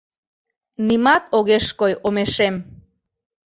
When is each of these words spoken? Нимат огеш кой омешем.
Нимат 0.87 1.23
огеш 1.37 1.65
кой 1.79 1.93
омешем. 2.07 2.55